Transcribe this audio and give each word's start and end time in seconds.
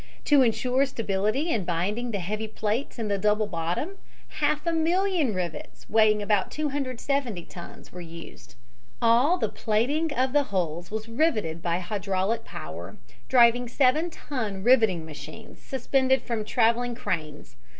To 0.25 0.41
insure 0.41 0.83
stability 0.87 1.51
in 1.51 1.63
binding 1.63 2.09
the 2.09 2.17
heavy 2.17 2.47
plates 2.47 2.97
in 2.97 3.07
the 3.07 3.19
double 3.19 3.45
bottom, 3.45 3.99
half 4.39 4.65
a 4.65 4.73
million 4.73 5.35
rivets, 5.35 5.87
weighing 5.91 6.23
about 6.23 6.49
270 6.49 7.45
tons, 7.45 7.91
were 7.93 8.01
used. 8.01 8.55
All 8.99 9.37
the 9.37 9.47
plating 9.47 10.11
of 10.11 10.33
the 10.33 10.45
hulls 10.45 10.89
was 10.89 11.07
riveted 11.07 11.61
by 11.61 11.77
hydraulic 11.77 12.43
power, 12.43 12.97
driving 13.29 13.67
seven 13.67 14.09
ton 14.09 14.63
riveting 14.63 15.05
machines, 15.05 15.61
suspended 15.61 16.23
from 16.23 16.45
traveling 16.45 16.95
cranes. 16.95 17.55